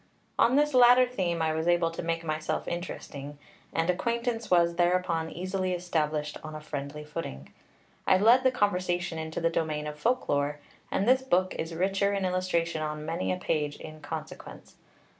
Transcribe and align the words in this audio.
On 0.39 0.55
this 0.55 0.73
latter 0.73 1.05
theme 1.05 1.43
I 1.43 1.53
was 1.53 1.67
able 1.67 1.91
to 1.91 2.01
make 2.01 2.23
myself 2.23 2.67
interesting, 2.67 3.37
and 3.71 3.87
acquaintance 3.87 4.49
was 4.49 4.77
thereupon 4.77 5.29
easily 5.29 5.73
established 5.73 6.39
on 6.43 6.55
a 6.55 6.59
friendly 6.59 7.03
footing. 7.03 7.53
I 8.07 8.17
led 8.17 8.41
the 8.43 8.49
conversation 8.49 9.19
into 9.19 9.39
the 9.39 9.51
domain 9.51 9.85
of 9.85 9.99
folk 9.99 10.27
lore; 10.27 10.57
and 10.89 11.07
this 11.07 11.21
book 11.21 11.53
is 11.53 11.75
richer 11.75 12.13
in 12.13 12.25
illustration 12.25 12.81
on 12.81 13.05
many 13.05 13.31
a 13.31 13.37
page, 13.37 13.75
in 13.75 14.01
consequence. 14.01 14.75